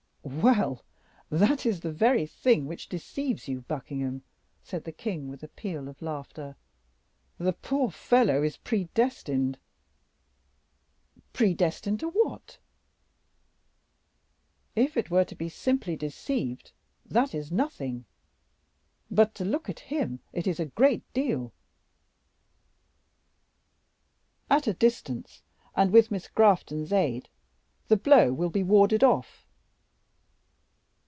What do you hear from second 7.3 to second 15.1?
"the poor fellow is predestined." "Predestined to what?" "If it